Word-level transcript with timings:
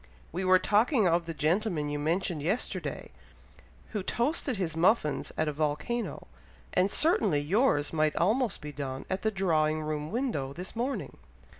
We 0.31 0.43
were 0.43 0.57
talking 0.57 1.07
of 1.07 1.25
the 1.27 1.33
gentleman 1.35 1.87
you 1.91 1.99
mentioned 1.99 2.41
yesterday, 2.41 3.11
who 3.89 4.01
toasted 4.01 4.57
his 4.57 4.75
muffins 4.75 5.31
at 5.37 5.47
a 5.47 5.53
volcano; 5.53 6.25
and 6.73 6.89
certainly 6.89 7.39
yours 7.39 7.93
might 7.93 8.15
almost 8.15 8.61
be 8.61 8.71
done 8.71 9.05
at 9.11 9.21
the 9.21 9.29
drawing 9.29 9.83
room 9.83 10.09
window 10.09 10.53
this 10.53 10.75
morning." 10.75 11.17